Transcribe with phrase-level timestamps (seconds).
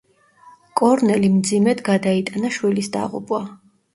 [0.79, 3.43] კორნელიმ მძიმედ გადაიტანა შვილის დაღუპვა.